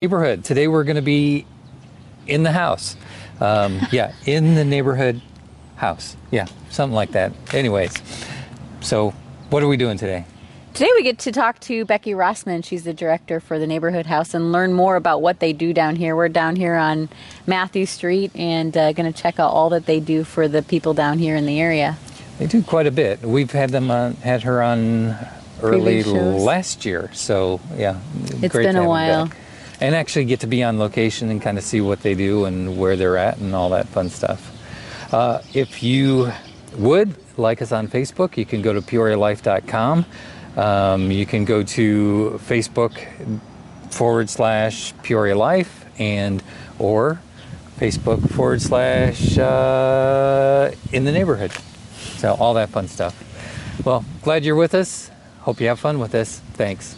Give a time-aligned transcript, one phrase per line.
[0.00, 0.44] neighborhood.
[0.44, 1.44] Today we're going to be
[2.28, 2.94] in the house.
[3.40, 5.20] Um, yeah, in the neighborhood
[5.74, 6.16] house.
[6.30, 7.32] Yeah, something like that.
[7.52, 7.92] Anyways,
[8.80, 9.10] so
[9.50, 10.24] what are we doing today?
[10.72, 12.64] Today we get to talk to Becky Rossman.
[12.64, 15.96] She's the director for the neighborhood house and learn more about what they do down
[15.96, 16.14] here.
[16.14, 17.08] We're down here on
[17.48, 20.94] Matthew Street and uh, going to check out all that they do for the people
[20.94, 21.96] down here in the area.
[22.38, 23.22] They do quite a bit.
[23.22, 25.16] We've had them on, had her on
[25.60, 27.10] early last year.
[27.14, 27.98] So yeah,
[28.40, 29.26] It's been a while.
[29.26, 29.36] back.
[29.80, 32.78] And actually get to be on location and kind of see what they do and
[32.78, 34.54] where they're at and all that fun stuff.
[35.12, 36.32] Uh, if you
[36.76, 40.04] would like us on Facebook, you can go to peorialife.com.
[40.56, 42.98] Um, you can go to Facebook
[43.92, 46.42] forward slash Peoria Life and
[46.78, 47.20] or
[47.78, 51.52] Facebook forward slash uh, in the neighborhood.
[52.16, 53.14] So all that fun stuff.
[53.84, 55.10] Well, glad you're with us.
[55.40, 56.40] Hope you have fun with us.
[56.54, 56.96] Thanks.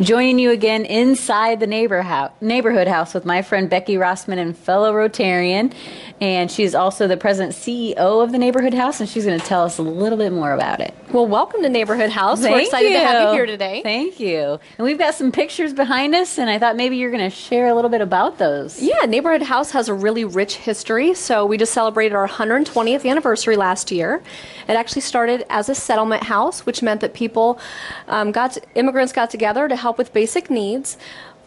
[0.00, 4.92] Joining you again inside the neighbor neighborhood house with my friend Becky Rossman and fellow
[4.92, 5.74] Rotarian.
[6.20, 9.62] And she's also the president CEO of the neighborhood house, and she's going to tell
[9.64, 10.92] us a little bit more about it.
[11.12, 12.40] Well, welcome to Neighborhood House.
[12.40, 13.28] Thank We're excited to have you.
[13.28, 13.82] you here today.
[13.82, 14.58] Thank you.
[14.78, 17.68] And we've got some pictures behind us, and I thought maybe you're going to share
[17.68, 18.82] a little bit about those.
[18.82, 21.14] yeah, Neighborhood House has a really rich history.
[21.14, 24.20] So we just celebrated our 120th anniversary last year.
[24.66, 27.60] It actually started as a settlement house, which meant that people
[28.08, 30.98] um, got immigrants got together to help with basic needs.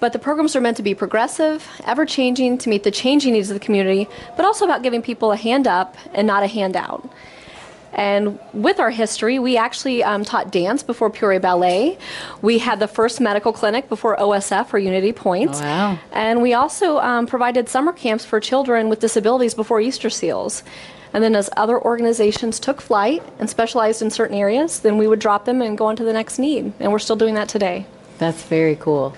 [0.02, 3.52] But the programs are meant to be progressive, ever changing to meet the changing needs
[3.52, 7.08] of the community, but also about giving people a hand up and not a handout.
[7.94, 12.00] And with our history, we actually um, taught dance before Peoria Ballet.
[12.42, 15.52] We had the first medical clinic before OSF or Unity Point.
[15.52, 16.00] Wow.
[16.12, 20.64] And we also um, provided summer camps for children with disabilities before Easter Seals.
[21.14, 25.20] And then, as other organizations took flight and specialized in certain areas, then we would
[25.20, 26.74] drop them and go on to the next need.
[26.80, 27.86] And we're still doing that today.
[28.18, 29.14] That's very cool.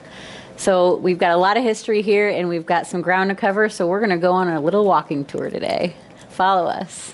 [0.57, 3.69] So we've got a lot of history here, and we've got some ground to cover.
[3.69, 5.95] So we're going to go on a little walking tour today.
[6.29, 7.13] Follow us.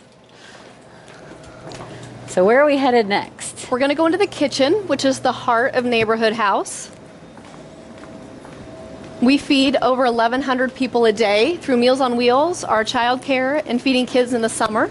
[2.28, 3.72] So where are we headed next?
[3.72, 6.92] We're going to go into the kitchen, which is the heart of Neighborhood House.
[9.22, 14.06] We feed over 1,100 people a day through Meals on Wheels, our childcare, and feeding
[14.06, 14.90] kids in the summer.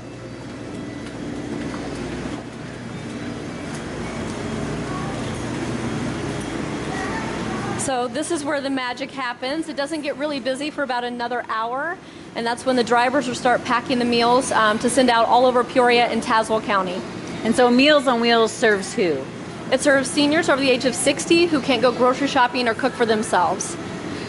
[7.89, 9.71] So, this is where the magic happens.
[9.71, 11.97] It doesn't get really busy for about another hour,
[12.35, 15.47] and that's when the drivers will start packing the meals um, to send out all
[15.47, 17.01] over Peoria and Tazewell County.
[17.45, 19.25] And so Meals on Wheels serves who?
[19.73, 22.93] It serves seniors over the age of 60 who can't go grocery shopping or cook
[22.93, 23.75] for themselves.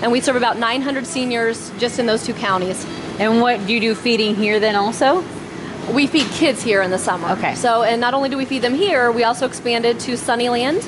[0.01, 2.85] And we serve about 900 seniors just in those two counties.
[3.19, 5.21] And what do you do feeding here then also?
[5.91, 7.27] We feed kids here in the summer.
[7.31, 7.55] Okay.
[7.55, 10.81] So, and not only do we feed them here, we also expanded to Sunnyland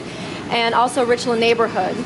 [0.51, 1.97] and also Richland neighborhood.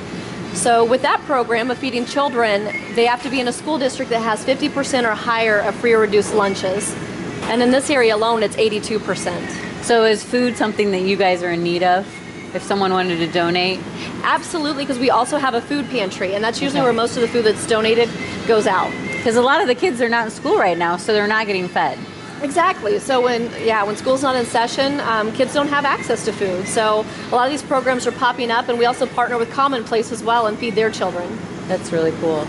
[0.55, 4.09] So, with that program of feeding children, they have to be in a school district
[4.11, 6.95] that has 50% or higher of free or reduced lunches.
[7.43, 9.83] And in this area alone, it's 82%.
[9.83, 12.07] So is food something that you guys are in need of?
[12.55, 13.79] If someone wanted to donate?
[14.23, 16.85] Absolutely, because we also have a food pantry, and that's usually Okay.
[16.85, 18.09] where most of the food that's donated
[18.47, 18.89] goes out.
[19.17, 21.45] Because a lot of the kids are not in school right now, so they're not
[21.47, 21.99] getting fed.
[22.45, 22.99] Exactly.
[22.99, 26.67] So when yeah, when school's not in session, um, kids don't have access to food.
[26.67, 30.11] So a lot of these programs are popping up, and we also partner with Commonplace
[30.11, 31.27] as well and feed their children.
[31.67, 32.45] That's really cool.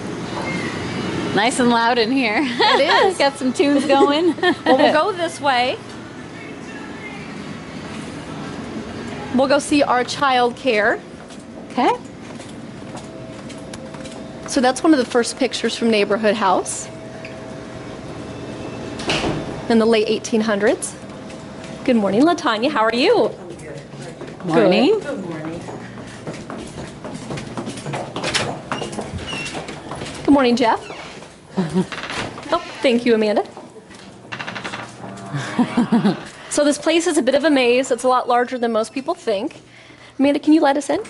[1.34, 2.40] Nice and loud in here.
[2.42, 3.16] It is.
[3.24, 4.34] Got some tunes going.
[4.66, 5.78] Well, we'll go this way.
[9.34, 11.00] We'll go see our child care.
[11.70, 11.92] okay.
[14.46, 16.88] So that's one of the first pictures from Neighborhood House
[19.68, 20.94] in the late 1800s.
[21.84, 22.70] Good morning, Latanya.
[22.70, 23.30] How are you?
[23.58, 25.00] Good morning.
[25.00, 25.60] Good morning,
[30.24, 30.80] Good morning, Jeff.
[32.52, 33.44] oh, thank you, Amanda.
[36.50, 37.90] so this place is a bit of a maze.
[37.90, 39.62] It's a lot larger than most people think.
[40.18, 41.00] Amanda, can you let us in?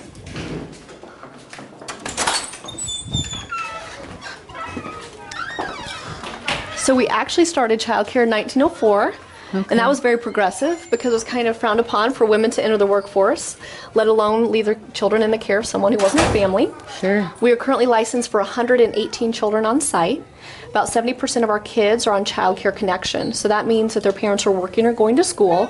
[6.87, 9.13] So we actually started childcare in 1904.
[9.53, 12.63] And that was very progressive because it was kind of frowned upon for women to
[12.63, 13.57] enter the workforce,
[13.95, 16.71] let alone leave their children in the care of someone who wasn't a family.
[17.01, 17.33] Sure.
[17.41, 20.23] We are currently licensed for 118 children on site.
[20.71, 23.33] About 70% of our kids are on Child Care Connection.
[23.33, 25.69] So that means that their parents are working or going to school,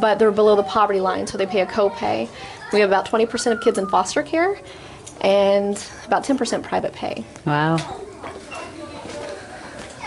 [0.00, 2.30] but they're below the poverty line, so they pay a copay.
[2.72, 4.58] We have about 20% of kids in foster care
[5.20, 5.76] and
[6.06, 7.26] about 10% private pay.
[7.44, 8.05] Wow.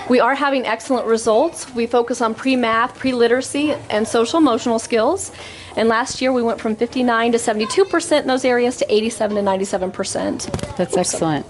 [0.10, 1.74] We are having excellent results.
[1.76, 5.32] We focus on pre math, pre literacy, and social emotional skills.
[5.78, 9.44] And last year we went from 59 to 72% in those areas to 87 to
[9.44, 10.76] 97%.
[10.76, 11.46] That's excellent.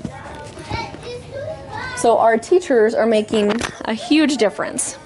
[1.96, 3.54] So our teachers are making
[3.86, 4.98] a huge difference.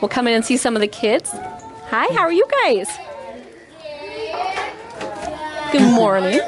[0.00, 1.30] We'll come in and see some of the kids.
[1.30, 2.88] Hi, how are you guys?
[5.72, 6.40] Good morning.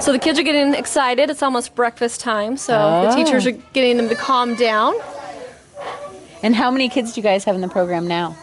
[0.00, 1.30] So the kids are getting excited.
[1.30, 3.16] It's almost breakfast time, so the Oh.
[3.16, 4.94] teachers are getting them to calm down.
[6.42, 8.36] And how many kids do you guys have in the program now?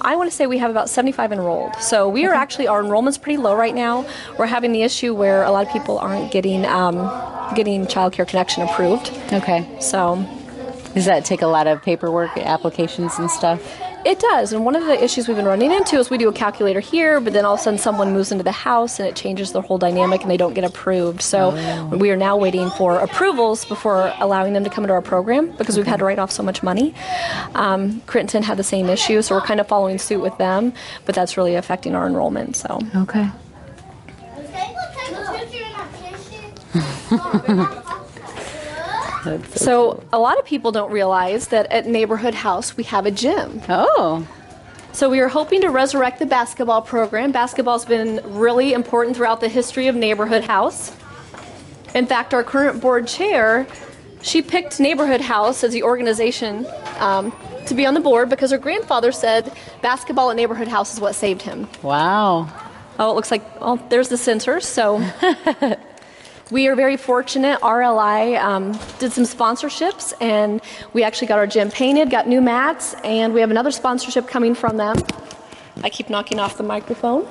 [0.00, 1.74] I want to say we have about 75 enrolled.
[1.80, 4.04] So we are actually our enrollment's pretty low right now.
[4.38, 7.10] We're having the issue where a lot of people aren't getting um,
[7.54, 9.10] getting Child Care Connection approved.
[9.32, 9.66] Okay.
[9.80, 10.24] So
[10.94, 13.60] Does that take a lot of paperwork, applications, and stuff?
[14.06, 16.32] It does, and one of the issues we've been running into is we do a
[16.32, 19.16] calculator here, but then all of a sudden someone moves into the house and it
[19.16, 21.20] changes the whole dynamic and they don't get approved.
[21.22, 21.50] So
[21.90, 25.76] we are now waiting for approvals before allowing them to come into our program because
[25.76, 26.94] we've had to write off so much money.
[27.56, 30.72] Um, Crittenton had the same issue, so we're kind of following suit with them,
[31.04, 32.54] but that's really affecting our enrollment.
[32.54, 33.28] So Okay.
[39.26, 43.10] That's so a lot of people don't realize that at Neighborhood House we have a
[43.10, 43.60] gym.
[43.68, 44.26] Oh,
[44.92, 47.32] So we are hoping to resurrect the basketball program.
[47.32, 50.92] Basketball's been really important throughout the history of Neighborhood House.
[51.94, 53.66] In fact, our current board chair,
[54.22, 56.66] she picked Neighborhood House as the organization
[56.98, 57.32] um,
[57.66, 59.52] to be on the board because her grandfather said
[59.82, 61.68] basketball at Neighborhood House is what saved him.
[61.82, 62.48] wow.
[62.98, 64.58] Oh, it looks like, oh, there's the censor.
[64.60, 64.98] So
[66.50, 67.60] we are very fortunate.
[67.60, 70.60] RLI um, did some sponsorships, and
[70.92, 74.54] we actually got our gym painted, got new mats, and we have another sponsorship coming
[74.54, 74.96] from them.
[75.82, 77.26] I keep knocking off the microphone,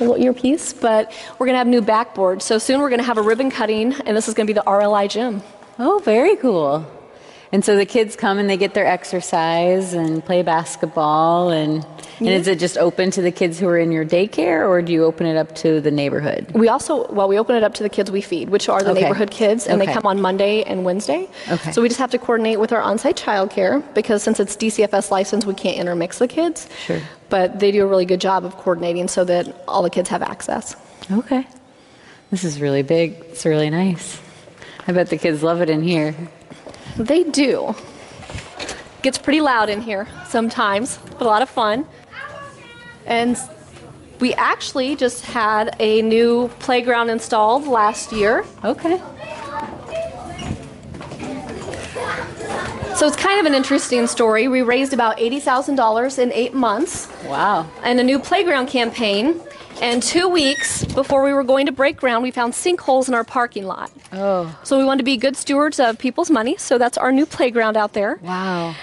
[0.00, 2.42] little earpiece, but we're going to have new backboards.
[2.42, 4.58] So soon we're going to have a ribbon cutting, and this is going to be
[4.58, 5.42] the RLI gym.
[5.78, 6.84] Oh, very cool.
[7.52, 11.86] And so the kids come and they get their exercise and play basketball and
[12.18, 14.92] and is it just open to the kids who are in your daycare or do
[14.92, 16.50] you open it up to the neighborhood?
[16.52, 18.90] We also, well, we open it up to the kids we feed, which are the
[18.90, 19.02] Okay.
[19.02, 19.86] neighborhood kids, and Okay.
[19.86, 21.28] they come on Monday and Wednesday.
[21.50, 21.72] Okay.
[21.72, 25.46] So we just have to coordinate with our on-site childcare because since it's DCFS licensed,
[25.46, 26.68] we can't intermix the kids.
[26.86, 27.00] Sure.
[27.28, 30.22] But they do a really good job of coordinating so that all the kids have
[30.22, 30.74] access.
[31.12, 31.46] Okay.
[32.30, 33.16] This is really big.
[33.30, 34.20] It's really nice.
[34.86, 36.14] I bet the kids love it in here.
[36.96, 37.74] They do.
[39.02, 41.86] Gets pretty loud in here sometimes, but a lot of fun.
[43.08, 43.36] And
[44.20, 48.44] we actually just had a new playground installed last year.
[48.64, 49.00] Okay.
[52.96, 54.48] So it's kind of an interesting story.
[54.48, 57.66] We raised about $80,000 in eight months Wow.
[57.84, 59.40] and a new playground campaign.
[59.80, 63.22] And two weeks before we were going to break ground, we found sinkholes in our
[63.22, 63.92] parking lot.
[64.12, 66.56] Oh, So we wanted to be good stewards of people's money.
[66.56, 68.18] So that's our new playground out there.
[68.22, 68.74] wow.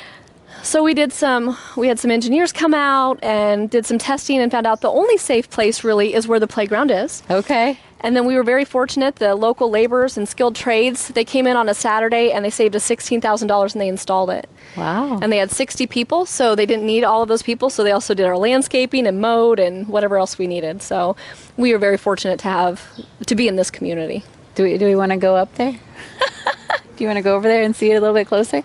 [0.66, 4.52] So we did some, we had some engineers come out and did some testing and
[4.52, 7.22] found out the only safe place really is where the playground is.
[7.30, 7.80] Okay.
[8.00, 9.18] And then we were very fortunate.
[9.18, 12.76] The local laborers and skilled trades, they came in on a Saturday and they saved
[12.76, 14.50] us $16,000 and they installed it.
[14.76, 15.20] Wow.
[15.22, 17.70] And they had 60 people, so they didn't need all of those people.
[17.70, 20.82] So they also did our landscaping and mowed and whatever else we needed.
[20.82, 21.16] So
[21.58, 22.82] we were very fortunate to have
[23.28, 24.24] to be in this community.
[24.56, 25.74] Do we, do we want to go up there?
[26.96, 28.64] do you want to go over there and see it a little bit closer?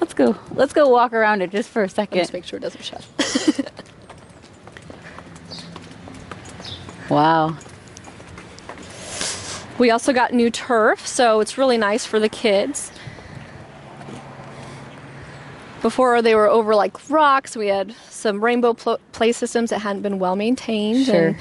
[0.00, 0.36] Let's go.
[0.52, 2.18] Let's go walk around it just for a second.
[2.18, 3.04] Just make sure it doesn't shut.
[7.08, 7.56] Wow.
[9.78, 12.92] We also got new turf, so it's really nice for the kids.
[15.80, 20.02] Before they were over like rocks, we had some rainbow pl- play systems that hadn't
[20.02, 21.06] been well maintained.
[21.06, 21.28] Sure.
[21.28, 21.36] and-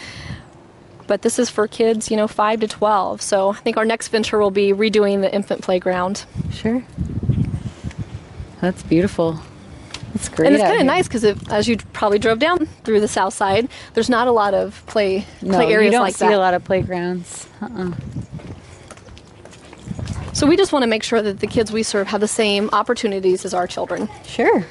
[1.07, 3.21] but this is for kids, you know, 5 to 12.
[3.21, 6.25] So I think our next venture will be redoing the infant playground.
[6.51, 6.83] Sure.
[8.61, 9.39] That's beautiful.
[10.13, 10.47] That's great.
[10.47, 13.67] and it's kind of nice because as you probably drove down through the south side,
[13.93, 16.33] there's not a lot of play, No, play areas you don't like see that.
[16.33, 17.47] a lot of playgrounds.
[17.61, 17.91] Uh-uh.
[20.33, 22.69] So we just want to make sure that the kids we serve have the same
[22.71, 24.07] opportunities as our children.
[24.25, 24.65] Sure.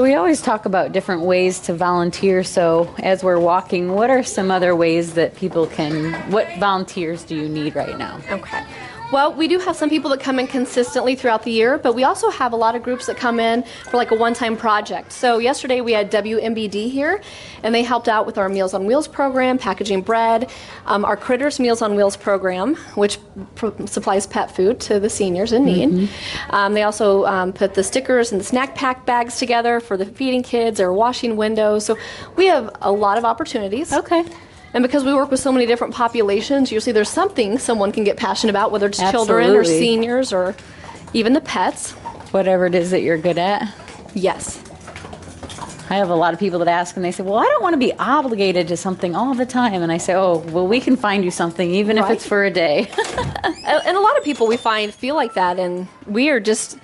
[0.00, 2.42] So we always talk about different ways to volunteer.
[2.42, 6.14] So as we're walking, what are some other ways that people can?
[6.30, 8.18] What volunteers do you need right now?
[8.30, 8.64] Okay.
[9.12, 12.04] Well, we do have some people that come in consistently throughout the year, but we
[12.04, 15.10] also have a lot of groups that come in for like a one time project.
[15.10, 17.20] So, yesterday we had WMBD here,
[17.64, 20.48] and they helped out with our Meals on Wheels program, packaging bread,
[20.86, 23.18] um, our Critters Meals on Wheels program, which
[23.56, 26.08] pr- supplies pet food to the seniors in need.
[26.50, 30.06] Um, they also um, put the stickers and the snack pack bags together for the
[30.06, 31.84] feeding kids or washing windows.
[31.84, 31.98] So,
[32.36, 33.92] we have a lot of opportunities.
[33.92, 34.22] Okay.
[34.72, 38.16] And because we work with so many different populations, usually there's something someone can get
[38.16, 40.54] passionate about, whether it's children or seniors or
[41.12, 41.92] even the pets.
[42.32, 43.72] Whatever it is that you're good at.
[44.14, 44.62] Yes.
[45.90, 47.72] I have a lot of people that ask and they say, Well, I don't want
[47.72, 49.82] to be obligated to something all the time.
[49.82, 52.50] And I say, Oh, well, we can find you something, even if it's for a
[52.50, 52.88] day.
[53.70, 56.76] And and a lot of people we find feel like that, and we are just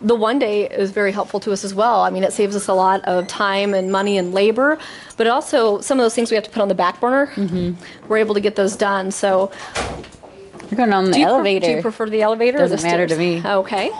[0.00, 2.00] the one day is very helpful to us as well.
[2.02, 4.78] I mean, it saves us a lot of time and money and labor,
[5.16, 7.30] but also some of those things we have to put on the back burner,
[8.08, 9.10] we're able to get those done.
[9.10, 9.50] So,
[10.70, 11.66] You're going on the do you, pref- elevator.
[11.66, 12.58] do you prefer the elevator?
[12.58, 13.42] or the Doesn't matter to me.
[13.44, 13.90] Okay.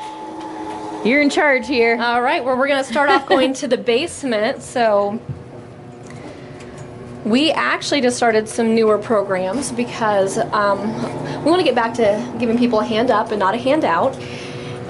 [1.05, 1.97] You're in charge here.
[2.01, 2.45] All right.
[2.45, 4.63] Well, we're going to start off going to the basement.
[4.63, 5.21] So.
[7.25, 10.79] We actually just started some newer programs because um,
[11.43, 14.17] we want to get back to giving people a hand up and not a handout.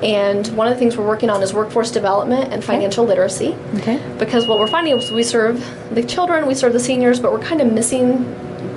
[0.02, 3.56] And one of the things we're working on is workforce development and financial literacy.
[3.76, 4.02] Okay.
[4.18, 7.40] Because what we're finding is we serve the children, we serve the seniors, but we're
[7.40, 8.24] kind of missing,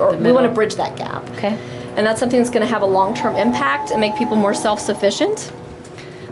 [0.00, 1.28] or we want to bridge that gap.
[1.30, 1.58] Okay.
[1.96, 4.54] And that's something that's going to have a long term impact and make people more
[4.54, 5.52] self sufficient.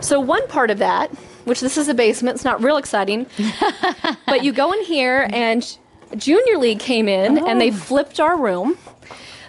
[0.01, 1.11] So, one part of that,
[1.45, 3.27] which this is a basement, it's not real exciting,
[4.27, 5.77] but you go in here and
[6.17, 7.75] Junior League came in and they oh.
[7.75, 8.79] flipped our room.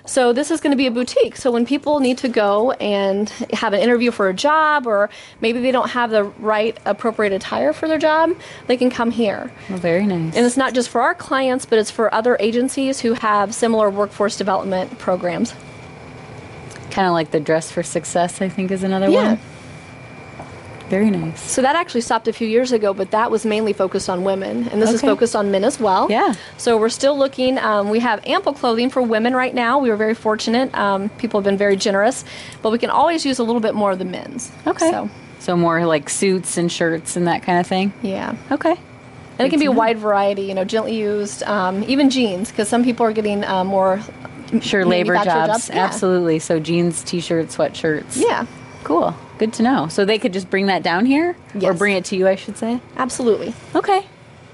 [0.10, 1.36] So this is going to be a boutique.
[1.36, 5.08] So when people need to go and have an interview for a job, or
[5.40, 8.32] maybe they don't have the right appropriate attire for their job,
[8.66, 9.52] they can come here.
[9.70, 10.36] Well, very nice.
[10.36, 13.88] And it's not just for our clients, but it's for other agencies who have similar
[13.92, 15.54] workforce development programs.
[16.90, 19.34] kind of like the Dress for Success, I think, is another Yeah.
[19.34, 19.40] one.
[20.90, 21.40] Very nice.
[21.40, 24.68] So that actually stopped a few years ago, but that was mainly focused on women,
[24.70, 26.08] and this is focused on men as well.
[26.10, 26.34] Yeah.
[26.58, 27.58] So we're still looking.
[27.60, 29.80] Um, we have ample clothing for women right now.
[29.80, 30.74] We were very fortunate.
[30.74, 32.26] Um, people have been very generous,
[32.62, 34.52] but we can always use a little bit more of the men's.
[34.66, 34.90] Okay.
[34.90, 37.94] So So more like suits and shirts and that kind of thing.
[38.02, 38.36] yeah.
[38.52, 38.76] Okay.
[39.38, 42.68] And it can be a wide variety, you know, gently used, um, even jeans, because
[42.68, 44.02] some people are getting uh, more.
[44.62, 45.26] Sure, labor jobs.
[45.28, 45.86] jobs, yeah.
[45.86, 46.40] Absolutely.
[46.40, 48.18] So jeans, t-shirts, sweatshirts.
[48.20, 48.48] Yeah,
[48.84, 49.16] Cool.
[49.38, 49.88] Good to know.
[49.88, 52.58] So they could just bring that down here, or bring it to you, I should
[52.58, 52.82] say.
[52.98, 53.54] absolutely.
[53.76, 54.06] Okay.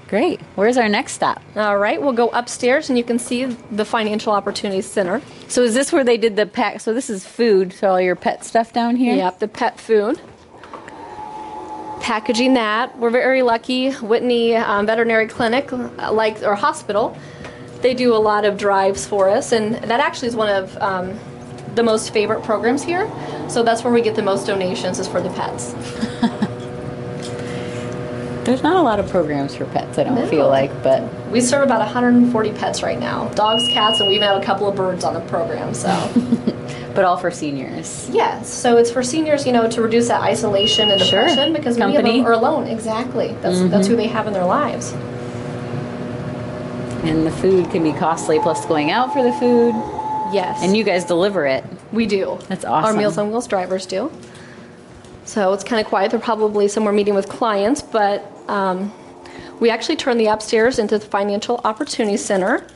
[0.08, 0.40] Great.
[0.54, 1.42] Where's our next stop?
[1.56, 5.20] All right, we'll go upstairs and you can see the Financial Opportunities Center.
[5.48, 6.80] So is this where they did the pack?
[6.80, 7.72] So this is food.
[7.72, 9.16] So all your pet stuff down here.
[9.16, 10.20] Yep, the pet food.
[12.00, 12.96] Packaging that.
[12.98, 13.90] We're very lucky.
[13.94, 17.18] Whitney um, Veterinary Clinic, uh, like or hospital,
[17.80, 21.18] they do a lot of drives for us, and that actually is one of um,
[21.74, 23.10] the most favorite programs here.
[23.48, 25.74] So that's where we get the most donations is for the pets.
[28.44, 29.98] There's not a lot of programs for pets.
[29.98, 30.26] I don't No.
[30.26, 34.28] feel like, but We serve about 140 pets right now, dogs, cats, and we even
[34.28, 35.74] have a couple of birds on the program.
[35.74, 35.88] So.
[36.94, 38.08] but all for seniors.
[38.12, 41.26] Yes, so it's for seniors, you know, to reduce that isolation and Sure.
[41.26, 42.68] depression because many of them are alone.
[42.68, 43.90] Exactly, that's that's mm-hmm.
[43.90, 44.92] who they have in their lives.
[47.02, 49.74] And the food can be costly plus going out for the food.
[50.32, 51.64] Yes, And you guys deliver it.
[51.92, 52.38] We do.
[52.48, 52.94] That's awesome.
[52.94, 52.98] Our.
[52.98, 54.10] Meals on Wheels drivers do.
[55.24, 56.12] So it's kind of quiet.
[56.12, 58.92] They're probably somewhere meeting with clients, but um,
[59.58, 62.66] we actually turn the upstairs into the Financial Opportunity Center.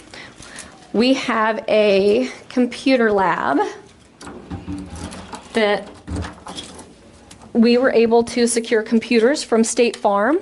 [0.93, 3.59] We have a computer lab
[5.53, 5.89] that
[7.53, 10.39] we were able to secure computers from State Farm.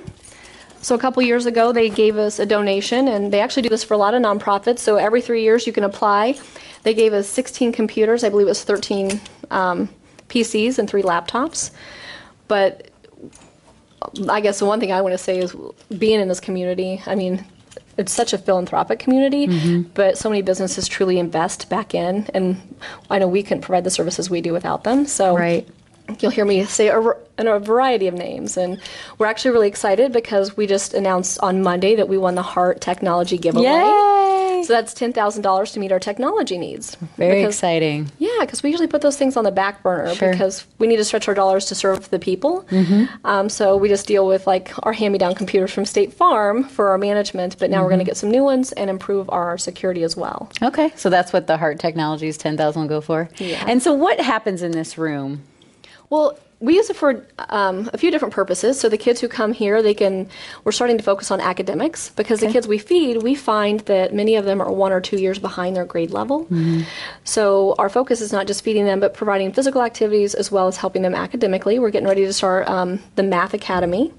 [0.81, 3.83] So a couple years ago, they gave us a donation, and they actually do this
[3.83, 4.79] for a lot of nonprofits.
[4.79, 6.39] So every three years, you can apply.
[6.83, 8.23] They gave us 16 computers.
[8.23, 9.19] I believe it was 13
[9.51, 9.89] um,
[10.29, 11.71] PCs and three laptops.
[12.47, 12.89] But
[14.29, 15.55] I guess the one thing I want to say is
[15.97, 17.01] being in this community.
[17.05, 17.45] I mean,
[17.97, 19.89] it's such a philanthropic community, Mm-hmm.
[19.93, 22.55] but so many businesses truly invest back in, and
[23.09, 25.05] I know we couldn't provide the services we do without them.
[25.05, 25.67] So Right.
[26.21, 26.99] you'll hear me say a,
[27.37, 28.79] a variety of names, and
[29.17, 32.79] we're actually really excited because we just announced on Monday that we won the Heart
[32.79, 33.65] Technology giveaway.
[33.65, 34.38] Yay!
[34.69, 36.95] So that's ten thousand dollars to meet our technology needs.
[37.17, 38.11] Very Because- exciting.
[38.19, 40.31] yeah, because we usually put those things on the back burner Sure.
[40.31, 42.63] because we need to stretch our dollars to serve the people.
[43.25, 46.99] Um, so we just deal with like our hand-me-down computers from State Farm for our
[46.99, 50.15] management, but now we're going to get some new ones and improve our security as
[50.15, 50.51] well.
[50.61, 53.27] Okay, so that's what the Heart Technologies 10,000 will go for.
[53.39, 53.63] Yeah.
[53.67, 55.41] And so what happens in this room?
[56.11, 58.79] Well, we use it for um, a few different purposes.
[58.79, 60.27] So the kids who come here, they can.
[60.63, 64.35] We're starting to focus on academics because the kids we feed, we find that many
[64.35, 66.45] of them are one or two years behind their grade level.
[66.45, 66.81] Mm-hmm.
[67.23, 70.75] So our focus is not just feeding them, but providing physical activities as well as
[70.75, 71.79] helping them academically.
[71.79, 74.13] We're getting ready to start um, the Math Academy.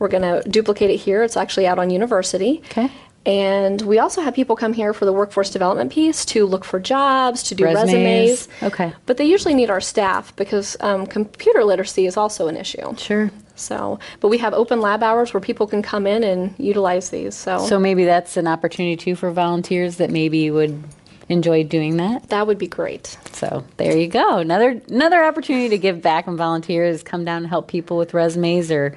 [0.00, 1.22] We're going to duplicate it here.
[1.22, 2.60] It's actually out on University.
[2.66, 2.90] Okay.
[3.24, 6.80] And we also have people come here for the workforce development piece to look for
[6.80, 7.88] jobs, to do Resumes.
[7.94, 8.48] resumes.
[8.62, 8.92] Okay.
[9.06, 12.96] But they usually need our staff because um, computer literacy is also an issue.
[12.96, 13.30] Sure.
[13.54, 17.36] So, but we have open lab hours where people can come in and utilize these.
[17.36, 20.82] So, So maybe that's an opportunity too for volunteers that maybe would
[21.28, 22.28] enjoy doing that.
[22.30, 23.16] that would be great.
[23.32, 24.38] So there you go.
[24.38, 28.70] Another another opportunity to give back and volunteers come down and help people with resumes
[28.72, 28.96] or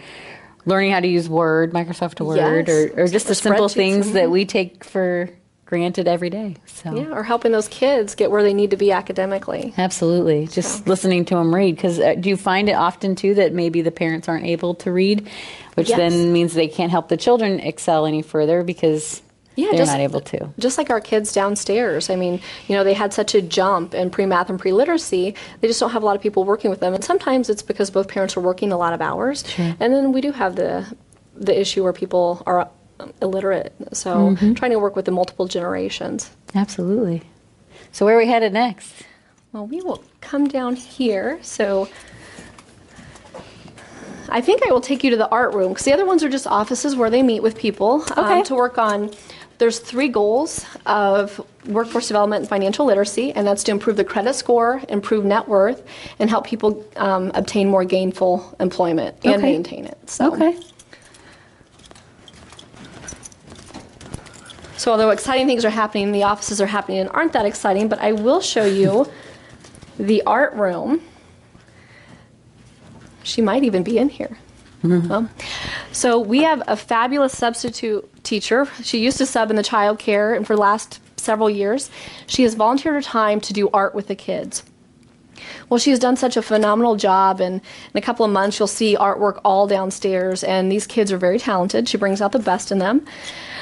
[0.65, 2.69] learning how to use Word, Microsoft Word, Yes.
[2.69, 4.31] or, or just the simple things that mhm.
[4.31, 5.29] we take for
[5.65, 6.55] granted every day.
[6.67, 9.74] So Yeah, or helping those kids get where they need to be academically.
[9.77, 11.75] absolutely, just listening to them read.
[11.75, 14.91] Because uh, do you find it often too that maybe the parents aren't able to
[14.91, 15.27] read,
[15.74, 15.98] which Yes.
[15.98, 19.22] then means they can't help the children excel any further because
[19.55, 20.50] Yeah, they're just- not able to.
[20.59, 22.09] Just like our kids downstairs.
[22.09, 25.33] I mean, you know, they had such a jump in pre math and pre literacy,
[25.62, 26.93] they just don't have a lot of people working with them.
[26.93, 29.43] And sometimes it's because both parents are working a lot of hours.
[29.57, 30.85] And then we do have the,
[31.35, 32.69] the issue where people are
[33.00, 33.74] um, illiterate.
[33.93, 34.53] So Mm-hmm.
[34.53, 36.31] trying to work with the multiple generations.
[36.53, 37.24] Absolutely.
[37.91, 38.93] So where are we headed next?
[39.53, 41.39] Well, we will come down here.
[41.41, 41.88] So
[44.27, 46.29] I think I will take you to the art room because the other ones are
[46.29, 49.12] just offices where they meet with people um, to work on.
[49.57, 54.33] There's three goals of workforce development and financial literacy, and that's to improve the credit
[54.33, 55.83] score, improve net worth,
[56.19, 59.53] and help people um, obtain more gainful employment and Okay.
[59.53, 59.97] maintain it.
[60.09, 60.57] So, Okay.
[64.75, 68.00] so although exciting things are happening, the offices are happening and aren't that exciting, but
[68.00, 69.09] I will show you
[69.97, 71.01] the art room.
[73.24, 74.38] She might even be in here.
[74.86, 75.30] Well,
[75.92, 78.68] so we have a fabulous substitute teacher.
[78.84, 81.89] She used to sub in the child care, and for the last several years,
[82.27, 84.63] she has volunteered her time to do art with the kids.
[85.70, 88.68] Well, she has done such a phenomenal job, and in a couple of months, you'll
[88.68, 90.44] see artwork all downstairs.
[90.44, 91.89] And these kids are very talented.
[91.89, 93.06] She brings out the best in them.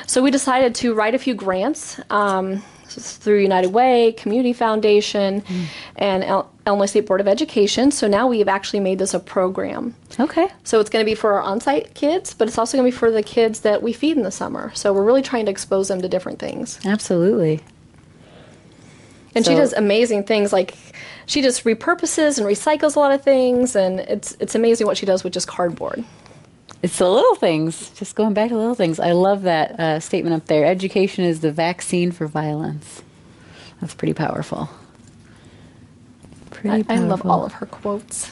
[0.06, 2.62] So we decided to write a few grants um,
[2.96, 5.66] through United Way, Community Foundation, mm.
[5.96, 7.92] and El- Illinois State Board of Education.
[7.92, 9.96] So now we have actually made this a program.
[10.20, 10.48] Okay.
[10.64, 12.98] So it's going to be for our on-site kids, but it's also going to be
[12.98, 14.72] for the kids that we feed in the summer.
[14.76, 16.80] So we're really trying to expose them to different things.
[16.86, 17.62] Absolutely.
[19.36, 20.76] And she does amazing things like
[21.26, 25.06] she just repurposes and recycles a lot of things and it's it's amazing what she
[25.06, 26.04] does with just cardboard.
[26.84, 27.90] It's the little things.
[27.92, 29.00] Just going back to the little things.
[29.00, 30.66] I love that uh, statement up there.
[30.66, 33.02] Education is the vaccine for violence.
[33.82, 34.70] That's pretty powerful.
[36.52, 38.32] Pretty I, I love all of her quotes.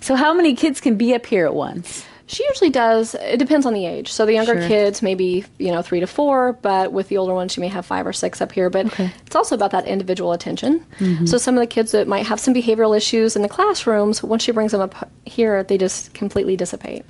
[0.00, 2.06] So, how many kids can be up here at once?
[2.26, 3.16] She usually does.
[3.16, 4.12] It depends on the age.
[4.12, 4.68] So the younger Sure.
[4.68, 7.84] kids, maybe you know three to four, but with the older ones, she may have
[7.84, 8.70] five or six up here.
[8.70, 9.10] But Okay.
[9.26, 10.86] it's also about that individual attention.
[11.26, 14.44] So some of the kids that might have some behavioral issues in the classrooms, once
[14.44, 17.04] she brings them up here, they just completely dissipate.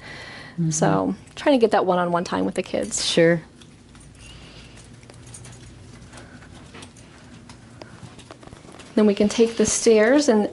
[0.68, 3.04] So trying to get that one-on-one time with the kids.
[3.04, 3.40] Sure.
[8.94, 10.50] Then we can take the stairs and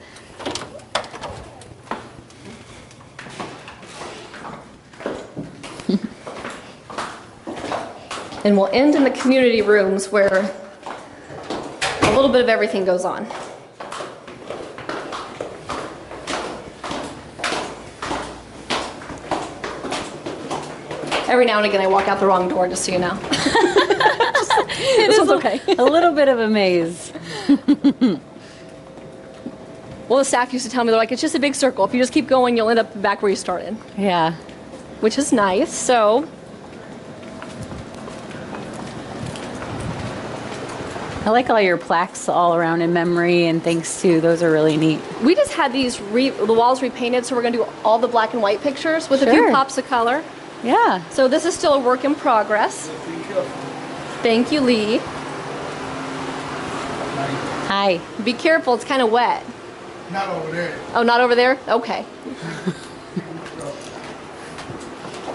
[8.45, 10.49] and we'll end in the community rooms where
[12.01, 13.27] a little bit of everything goes on.
[21.27, 23.15] Every now and again, I walk out the wrong door, just so you know.
[23.29, 25.59] this one's okay.
[25.77, 27.11] a little bit of a maze.
[30.09, 31.83] Well, the staff used to tell me, they're like, it's just a big circle.
[31.83, 34.35] If you just keep going, you'll end up back where you started, Yeah.
[35.01, 35.73] which is nice.
[35.73, 36.25] So,
[41.25, 44.21] I like all your plaques all around in memory and thanks to.
[44.21, 45.01] Those are really neat.
[45.21, 48.07] we just had these, re- the walls repainted, so we're going to do all the
[48.07, 50.23] black and white pictures with a few pops of color.
[50.63, 51.07] Yeah.
[51.09, 52.89] So, this is still a work in progress.
[54.23, 54.99] Thank you, Lee.
[57.67, 57.99] Hi.
[58.23, 59.45] Be careful, it's kind of wet.
[60.11, 60.79] Not over there.
[60.93, 61.59] Oh, not over there?
[61.67, 62.05] Okay.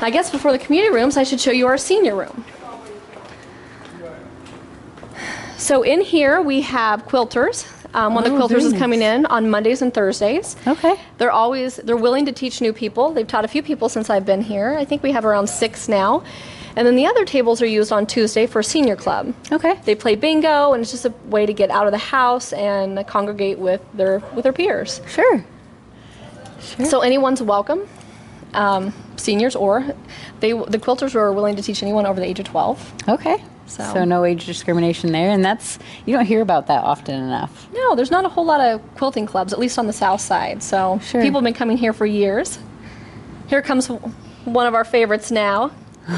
[0.00, 2.44] I guess before the community rooms, I should show you our senior room.
[5.58, 7.68] So in here we have quilters.
[7.94, 8.80] Um, one of the Oh, quilters is nice.
[8.80, 10.56] coming in on Mondays and Thursdays.
[10.66, 10.94] Okay.
[11.18, 13.12] They're always they're willing to teach new people.
[13.12, 14.74] They've taught a few people since I've been here.
[14.78, 16.22] I think we have around six now.
[16.74, 19.34] And then the other tables are used on Tuesday for senior club.
[19.52, 19.78] Okay.
[19.84, 23.06] They play bingo, and it's just a way to get out of the house and
[23.06, 25.02] congregate with their with their peers.
[25.06, 25.44] Sure.
[26.60, 26.86] Sure.
[26.86, 27.86] So anyone's welcome,
[28.54, 29.84] um, seniors or
[30.40, 32.94] they the quilters are willing to teach anyone over the age of 12.
[33.08, 33.44] Okay.
[33.66, 37.68] So- so no age discrimination there, and that's you don't hear about that often enough.
[37.72, 40.62] No, there's not a whole lot of quilting clubs, at least on the south side.
[40.62, 41.22] So Sure.
[41.22, 42.58] people have been coming here for years.
[43.48, 43.86] Here comes
[44.44, 45.70] one of our favorites now.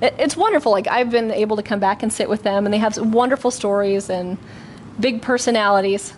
[0.00, 0.72] It- it's wonderful.
[0.72, 3.52] Like I've been able to come back and sit with them, and they have wonderful
[3.52, 4.36] stories and
[4.98, 6.12] big personalities.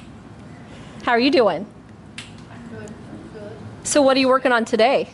[1.04, 1.66] How are you doing?
[2.50, 2.90] I'm good.
[2.90, 3.52] I'm good.
[3.84, 5.08] So what are you working on today?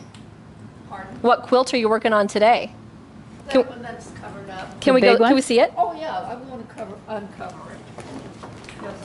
[0.89, 1.15] Pardon?
[1.21, 2.73] What quilt are you working on today?
[3.49, 4.16] Can- one that's covered up.
[4.81, 5.15] Can The we go?
[5.17, 5.29] one?
[5.29, 5.73] Can we see it?
[5.77, 7.79] Oh, yeah, I want to cover, uncover it.
[8.81, 8.95] Yes.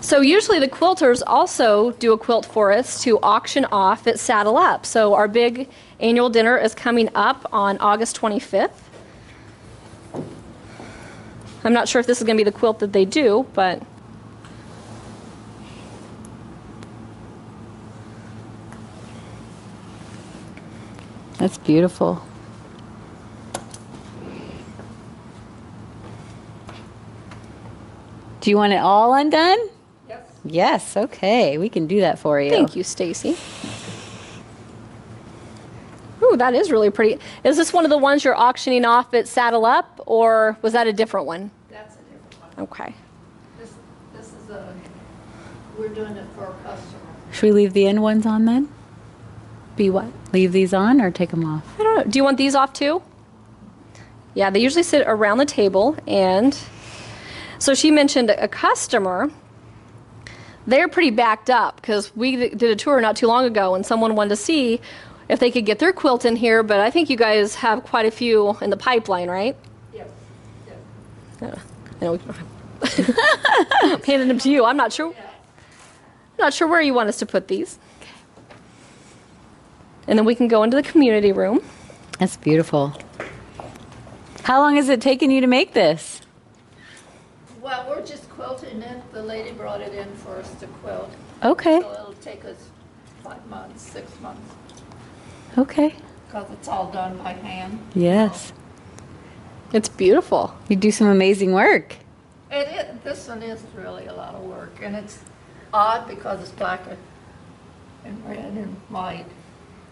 [0.00, 4.58] So usually the quilters also do a quilt for us to auction off at Saddle
[4.58, 4.84] Up.
[4.84, 8.70] So our big annual dinner is coming up on August 25th.
[11.64, 13.82] I'm not sure if this is going to be the quilt that they do, but
[21.38, 22.22] That's beautiful.
[28.44, 29.56] Do you want it all undone?
[30.06, 30.20] Yes.
[30.44, 31.56] Yes, okay.
[31.56, 32.50] We can do that for you.
[32.50, 33.38] thank you, Stacy.
[36.22, 37.18] Ooh, that is really pretty.
[37.42, 40.86] Is this one of the ones you're auctioning off at Saddle Up, or was that
[40.86, 41.52] a different one?
[41.70, 42.64] That's a different one.
[42.64, 42.94] Okay.
[43.58, 43.72] This,
[44.14, 44.74] this is a,
[45.78, 47.00] we're doing it for a customer.
[47.32, 48.68] Should we leave the end ones on then?
[49.76, 50.04] Be what?
[50.34, 51.64] Leave these on or take them off?
[51.80, 52.04] I don't know.
[52.10, 53.02] Do you want these off too?
[54.34, 55.96] Yeah, they usually sit around the table.
[56.06, 56.54] And
[57.58, 59.30] so she mentioned a customer.
[60.66, 64.14] They're pretty backed up because we did a tour not too long ago and someone
[64.14, 64.80] wanted to see
[65.28, 66.62] if they could get their quilt in here.
[66.62, 69.56] But I think you guys have quite a few in the pipeline, right?
[69.92, 70.10] Yep.
[71.42, 71.58] Yep.
[72.00, 72.18] I know we
[73.82, 74.64] I'm handing them to you.
[74.64, 75.14] I'm not sure.
[75.14, 77.78] I'm not sure where you want us to put these.
[80.06, 81.62] And then we can go into the community room.
[82.18, 82.92] That's beautiful.
[84.42, 86.20] How long has it taken you to make this?
[87.64, 89.12] Well, we're just quilting it.
[89.14, 91.10] The lady brought it in for us to quilt.
[91.42, 91.80] Okay.
[91.80, 92.68] So it'll take us
[93.22, 94.52] five months, six months,
[95.56, 95.94] Okay.
[96.26, 97.78] because it's all done by hand.
[97.94, 98.52] Yes.
[99.72, 100.54] It's beautiful.
[100.68, 101.96] You do some amazing work.
[102.50, 105.20] It, it, this one is really a lot of work, and it's
[105.72, 106.98] odd because it's black and-
[108.04, 109.24] and red and white.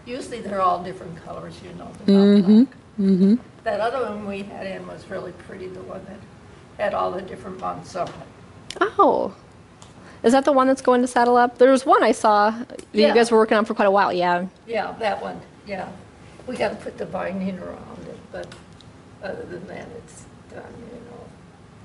[0.05, 2.67] Usually they're all different colors, you know, they're not black.
[2.99, 3.35] Mm-hmm.
[3.63, 6.19] That other one we had in was really pretty, the one that
[6.79, 8.13] had all the different months on it.
[8.97, 9.33] Oh.
[10.23, 11.57] Is that the one that's going to saddle up?
[11.57, 13.09] There was one I saw that Yeah.
[13.09, 14.11] you guys were working on for quite a while.
[14.13, 14.45] Yeah.
[14.65, 15.89] Yeah, that one, yeah.
[16.47, 18.47] We got to put the binding around it, but
[19.21, 21.25] other than that, it's done, you know.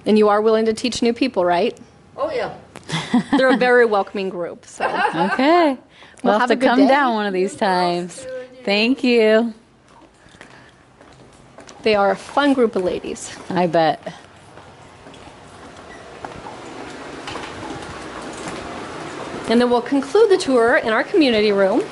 [0.07, 1.77] And you are willing to teach new people, right?
[2.17, 2.57] Oh, yeah.
[3.37, 4.65] They're a very welcoming group.
[4.67, 4.85] So
[5.33, 5.77] Okay.
[6.23, 6.89] We'll, Well, have, have a to good come day.
[6.89, 8.25] down one of these times.
[8.65, 9.53] Thank you.
[11.83, 13.37] they are a fun group of ladies.
[13.51, 14.01] I bet.
[19.51, 21.83] And then we'll conclude the tour in our community room.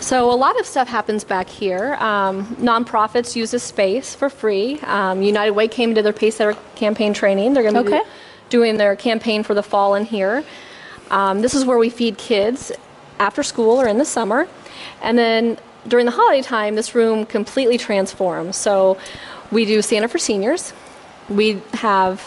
[0.00, 1.94] So a lot of stuff happens back here.
[1.94, 4.80] Um, nonprofits use this space for free.
[4.80, 7.54] Um, United Way came to their Pace Setter campaign training.
[7.54, 7.98] They're going to Okay.
[8.00, 8.10] be
[8.50, 10.44] doing their campaign for the fall in here.
[11.10, 12.72] Um, this is where we feed kids
[13.20, 14.48] after school or in the summer.
[15.00, 18.56] And then during the holiday time, this room completely transforms.
[18.56, 18.98] So
[19.50, 20.72] we do Santa for seniors.
[21.34, 22.20] We have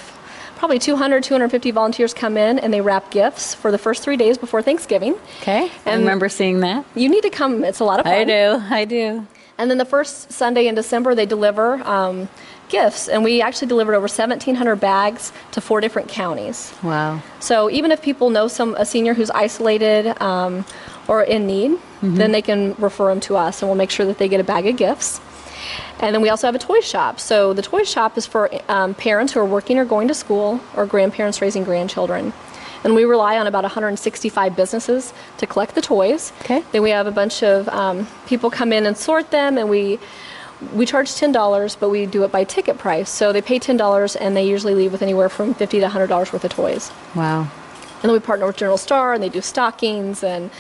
[0.56, 4.38] probably 200, 250 volunteers come in and they wrap gifts for the first three days
[4.38, 5.16] before Thanksgiving.
[5.42, 5.70] Okay.
[5.86, 6.86] I remember seeing that.
[6.96, 8.14] You need to come, it's a lot of fun.
[8.14, 8.62] I do.
[8.70, 9.28] I do.
[9.58, 12.28] And then the first Sunday in December, they deliver um,
[12.68, 13.08] gifts.
[13.08, 16.74] And we actually delivered over 1,700 bags to four different counties.
[16.84, 17.22] Wow.
[17.40, 20.66] So even if people know some a senior who's isolated um,
[21.08, 24.20] or in need, then they can refer them to us, and we'll make sure that
[24.20, 25.20] they get a bag of gifts.
[26.00, 27.20] And then we also have a toy shop.
[27.20, 30.60] So the toy shop is for um, parents who are working or going to school,
[30.76, 32.34] or grandparents raising grandchildren.
[32.84, 36.32] And we rely on about 165 businesses to collect the toys.
[36.42, 36.64] Okay.
[36.72, 40.00] Then we have a bunch of um, people come in and sort them, and we
[40.74, 43.10] we charge ten dollars, but we do it by ticket price.
[43.10, 46.08] So they pay ten dollars, and they usually leave with anywhere from 50 to hundred
[46.08, 46.92] dollars worth of toys.
[47.16, 47.42] Wow.
[47.42, 50.52] And then we partner with General Star, and they do stockings, and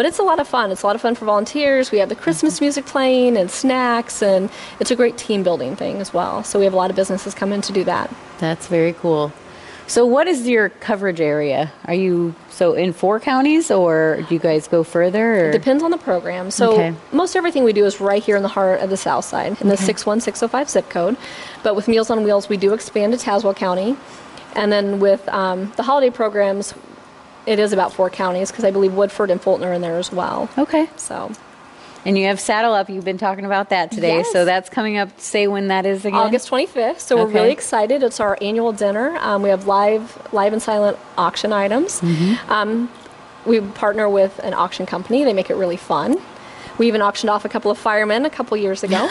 [0.00, 0.70] but it's a lot of fun.
[0.72, 1.90] It's a lot of fun for volunteers.
[1.92, 4.48] We have the Christmas music playing and snacks, and
[4.80, 6.42] it's a great team building thing as well.
[6.42, 8.10] So we have a lot of businesses come in to do that.
[8.38, 9.30] That's very cool.
[9.88, 11.70] So, what is your coverage area?
[11.84, 15.48] Are you so in four counties, or do you guys go further?
[15.48, 15.52] Or?
[15.52, 16.50] Depends on the program.
[16.50, 16.94] So Okay.
[17.12, 19.68] most everything we do is right here in the heart of the South Side, in
[19.68, 21.18] the 61605 zip code.
[21.62, 23.96] But with Meals on Wheels, we do expand to Tazewell County.
[24.56, 26.72] And then with um, the holiday programs,
[27.46, 30.12] it is about four counties because I believe Woodford and Fulton are in there as
[30.12, 30.48] well.
[30.58, 30.88] Okay.
[30.96, 31.32] So
[32.04, 32.88] And you have Saddle Up.
[32.88, 34.18] You've been talking about that today.
[34.18, 34.32] Yes.
[34.32, 35.18] So that's coming up.
[35.20, 36.18] Say when that is again.
[36.18, 37.00] August 25th.
[37.00, 38.02] So we're really excited.
[38.02, 39.16] It's our annual dinner.
[39.18, 42.00] Um, we have live, live and silent auction items.
[42.00, 42.50] Mm-hmm.
[42.50, 42.90] Um,
[43.46, 45.24] we partner with an auction company.
[45.24, 46.16] They make it really fun.
[46.78, 49.06] We even auctioned off a couple of firemen a couple years ago.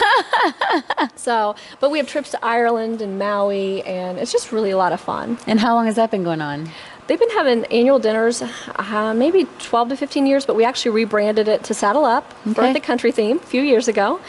[1.14, 4.92] so, but we have trips to Ireland and Maui, and it's just really a lot
[4.92, 5.38] of fun.
[5.46, 6.68] And how long has that been going on?
[7.10, 11.48] They've been having annual dinners, uh, maybe 12 to 15 years, but we actually rebranded
[11.48, 14.20] it to Saddle Up for the country theme a few years ago.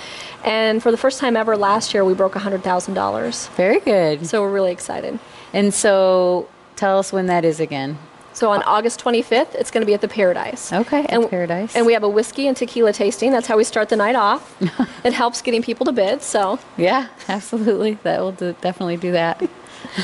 [0.43, 3.49] And for the first time ever last year, we broke $100,000.
[3.49, 4.25] Very good.
[4.25, 5.19] So we're really excited.
[5.53, 7.99] And so tell us when that is again.
[8.33, 10.73] So on August 25th, it's going to be at the Par-A-Dice.
[10.73, 11.75] Okay, at and, Par-A-Dice.
[11.75, 13.31] And we have a whiskey and tequila tasting.
[13.31, 14.59] That's how we start the night off.
[15.05, 16.23] it helps getting people to bid.
[16.23, 17.99] So Yeah, absolutely.
[18.01, 19.39] That will do, definitely do that.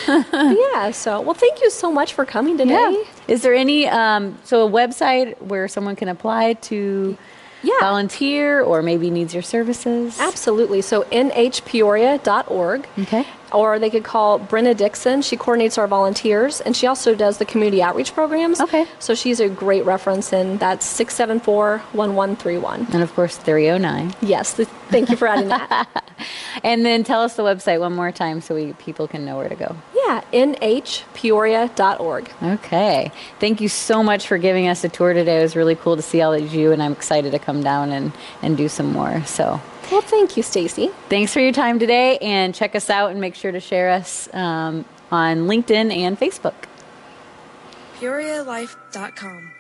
[0.08, 0.92] Yeah.
[0.92, 3.04] So well, thank you so much for coming today.
[3.28, 7.18] Is there any um, so a website where someone can apply to
[7.64, 7.74] Yeah.
[7.80, 10.20] volunteer or maybe needs your services?
[10.20, 10.82] Absolutely.
[10.82, 12.88] So nhpeoria.org.
[13.00, 13.26] Okay.
[13.54, 15.22] Or they could call Brenna Dixon.
[15.22, 18.60] She coordinates our volunteers and she also does the community outreach programs.
[18.60, 18.86] Okay.
[19.00, 22.88] So she's a great reference and that's 674 1131.
[22.94, 24.14] And of course, 309.
[24.22, 24.54] Yes.
[24.56, 25.88] th- Thank you for adding that.
[26.64, 29.48] And then tell us the website one more time so we people can know where
[29.48, 29.76] to go.
[29.94, 30.22] yeah.
[30.34, 32.32] nhpeoria.org.
[32.42, 33.12] Okay.
[33.40, 35.40] Thank you so much for giving us a tour today.
[35.40, 37.92] It was really cool to see all that you and I'm excited to come down
[37.92, 39.24] and, and do some more.
[39.26, 40.90] So Well, thank you, Stacy.
[41.08, 44.28] thanks for your time today, and check us out and make sure to share us
[44.34, 46.56] um, on LinkedIn and Facebook.
[48.00, 49.57] PeoriaLife.com.